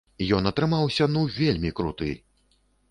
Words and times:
Ён 0.37 0.49
атрымаўся, 0.51 1.09
ну, 1.19 1.27
вельмі 1.37 1.75
круты! 1.83 2.11